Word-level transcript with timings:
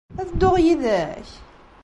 Ad 0.21 0.27
dduɣ 0.31 0.55
yid-k? 0.63 1.29